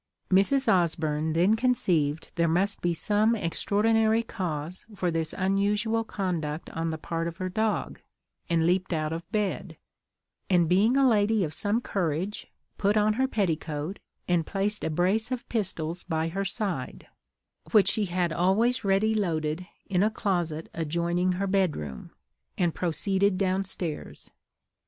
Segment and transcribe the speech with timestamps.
[0.31, 0.67] Mrs.
[0.67, 6.97] Osburn then conceived there must be some extraordinary cause for this unusual conduct on the
[6.97, 7.99] part of her dog,
[8.49, 9.77] and leaped out of bed;
[10.49, 12.47] and being a lady of some courage,
[12.79, 17.05] put on her petticoat, and placed a brace of pistols by her side,
[17.71, 22.09] which she had always ready loaded in a closet adjoining her bed room,
[22.57, 24.31] and proceeded down stairs.